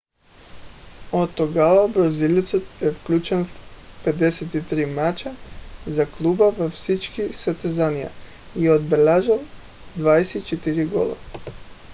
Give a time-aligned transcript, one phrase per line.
[1.11, 5.35] от тогава бразилецът е включен в 53 мача
[5.87, 8.09] за клуба във всички състезания
[8.55, 9.39] и е отбелязал
[9.99, 11.15] 24 гола